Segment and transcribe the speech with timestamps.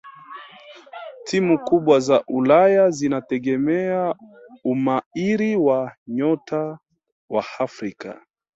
[1.23, 4.15] timu kubwa za ulaya zinategemea
[4.63, 6.77] umahiri wa nyota
[7.29, 8.21] wa afrika